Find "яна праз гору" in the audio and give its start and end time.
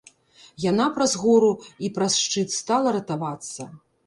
0.63-1.49